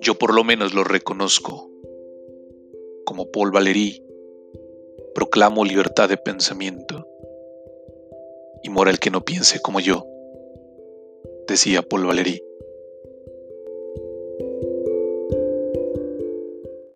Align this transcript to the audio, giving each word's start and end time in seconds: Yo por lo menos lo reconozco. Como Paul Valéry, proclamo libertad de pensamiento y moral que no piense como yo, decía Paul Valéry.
Yo 0.00 0.14
por 0.14 0.34
lo 0.34 0.44
menos 0.44 0.74
lo 0.74 0.84
reconozco. 0.84 1.70
Como 3.04 3.30
Paul 3.30 3.50
Valéry, 3.50 4.02
proclamo 5.14 5.64
libertad 5.64 6.08
de 6.08 6.16
pensamiento 6.16 7.06
y 8.62 8.70
moral 8.70 8.98
que 8.98 9.10
no 9.10 9.24
piense 9.24 9.60
como 9.60 9.80
yo, 9.80 10.06
decía 11.46 11.82
Paul 11.82 12.06
Valéry. 12.06 12.42